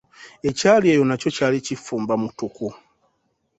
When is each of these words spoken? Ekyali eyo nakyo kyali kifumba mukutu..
Ekyali 0.49 0.85
eyo 0.93 1.03
nakyo 1.05 1.29
kyali 1.35 1.57
kifumba 1.65 2.13
mukutu.. 2.21 2.67